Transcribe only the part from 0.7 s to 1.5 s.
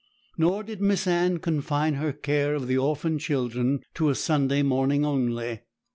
Miss Anne